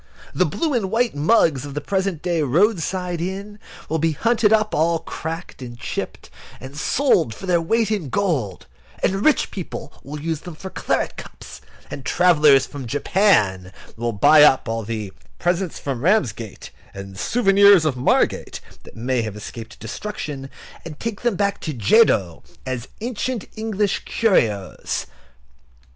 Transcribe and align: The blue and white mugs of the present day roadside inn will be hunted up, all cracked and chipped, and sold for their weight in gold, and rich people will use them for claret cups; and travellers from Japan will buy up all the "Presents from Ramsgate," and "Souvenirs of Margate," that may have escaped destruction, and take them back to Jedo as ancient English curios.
The 0.33 0.47
blue 0.47 0.73
and 0.73 0.89
white 0.89 1.13
mugs 1.13 1.63
of 1.63 1.75
the 1.75 1.79
present 1.79 2.23
day 2.23 2.41
roadside 2.41 3.21
inn 3.21 3.59
will 3.87 3.99
be 3.99 4.13
hunted 4.13 4.51
up, 4.51 4.73
all 4.73 4.97
cracked 4.97 5.61
and 5.61 5.77
chipped, 5.77 6.31
and 6.59 6.75
sold 6.75 7.35
for 7.35 7.45
their 7.45 7.61
weight 7.61 7.91
in 7.91 8.09
gold, 8.09 8.65
and 9.03 9.23
rich 9.23 9.51
people 9.51 9.93
will 10.03 10.19
use 10.19 10.39
them 10.39 10.55
for 10.55 10.71
claret 10.71 11.17
cups; 11.17 11.61
and 11.91 12.03
travellers 12.03 12.65
from 12.65 12.87
Japan 12.87 13.71
will 13.95 14.11
buy 14.11 14.41
up 14.41 14.67
all 14.67 14.81
the 14.81 15.13
"Presents 15.37 15.77
from 15.77 16.01
Ramsgate," 16.01 16.71
and 16.95 17.15
"Souvenirs 17.15 17.85
of 17.85 17.95
Margate," 17.95 18.59
that 18.81 18.95
may 18.95 19.21
have 19.21 19.35
escaped 19.35 19.79
destruction, 19.79 20.49
and 20.83 20.99
take 20.99 21.21
them 21.21 21.35
back 21.35 21.61
to 21.61 21.75
Jedo 21.75 22.41
as 22.65 22.87
ancient 23.01 23.45
English 23.55 24.03
curios. 24.05 25.05